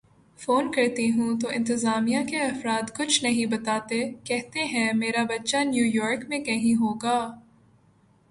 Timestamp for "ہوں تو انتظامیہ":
1.11-2.19